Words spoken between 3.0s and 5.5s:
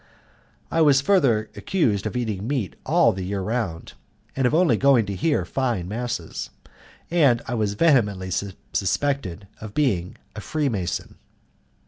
the year round, of only going to hear